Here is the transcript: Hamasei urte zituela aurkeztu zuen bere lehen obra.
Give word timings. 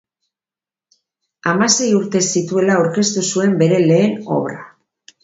Hamasei 1.51 1.89
urte 1.97 2.21
zituela 2.31 2.79
aurkeztu 2.79 3.27
zuen 3.35 3.53
bere 3.61 3.83
lehen 3.85 4.17
obra. 4.39 4.57